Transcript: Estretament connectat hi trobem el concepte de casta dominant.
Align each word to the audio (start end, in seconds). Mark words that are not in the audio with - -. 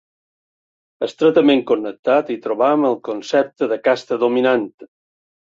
Estretament 1.07 1.61
connectat 1.71 2.31
hi 2.31 2.39
trobem 2.47 2.89
el 2.91 2.97
concepte 3.09 3.71
de 3.75 3.79
casta 3.91 4.21
dominant. 4.27 4.67